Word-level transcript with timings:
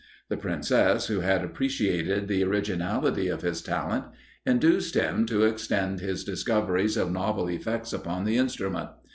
The 0.29 0.37
Princess, 0.37 1.05
who 1.09 1.19
had 1.19 1.43
appreciated 1.45 2.27
the 2.27 2.43
originality 2.43 3.27
of 3.27 3.43
his 3.43 3.61
talent, 3.61 4.05
induced 4.47 4.95
him 4.95 5.27
to 5.27 5.43
extend 5.43 5.99
his 5.99 6.23
discoveries 6.23 6.97
of 6.97 7.11
novel 7.11 7.47
effects 7.47 7.93
upon 7.93 8.25
the 8.25 8.37
instrument. 8.37 8.89